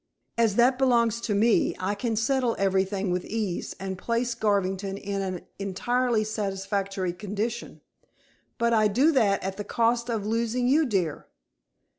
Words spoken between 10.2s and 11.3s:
losing you, dear.